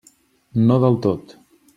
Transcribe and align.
No 0.69 0.77
del 0.85 0.97
tot. 1.07 1.35